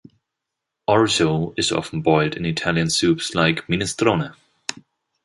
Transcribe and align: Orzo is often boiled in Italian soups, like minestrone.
Orzo 0.89 1.53
is 1.59 1.71
often 1.71 2.01
boiled 2.01 2.33
in 2.35 2.43
Italian 2.43 2.89
soups, 2.89 3.35
like 3.35 3.67
minestrone. 3.67 4.33